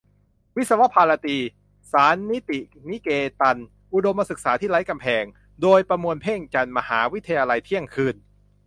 [0.57, 1.37] "วิศวภารตี-
[1.91, 2.59] ศานติ
[2.89, 3.09] นิเก
[3.41, 3.57] ตัน:
[3.93, 5.23] อุดมศึกษาที่ไร้กำแพง"
[5.61, 8.15] โดย ประมวล เพ็งจันทร์ มหาวิทยาลัยเที่ยงคืน